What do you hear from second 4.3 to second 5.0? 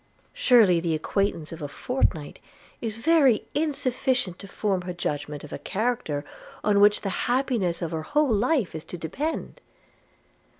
to form her